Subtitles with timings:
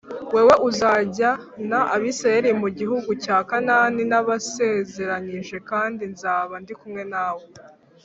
[0.33, 7.43] Wowe uzajyana Abisirayeli mu gihugu cya Kanani nabasezeranyije kandi nzaba ndi kumwe nawe